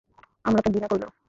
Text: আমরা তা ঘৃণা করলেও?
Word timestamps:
আমরা 0.45 0.59
তা 0.63 0.69
ঘৃণা 0.73 0.87
করলেও? 0.87 1.11